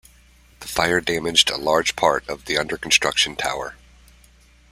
The 0.61 0.67
fire 0.67 0.99
damaged 0.99 1.51
a 1.51 1.57
large 1.57 1.95
part 1.95 2.27
of 2.27 2.45
the 2.45 2.57
under-construction 2.57 3.35
tower. 3.35 3.75